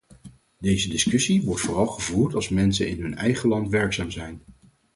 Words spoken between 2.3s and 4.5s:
als mensen in hun eigen land werkzaam zijn.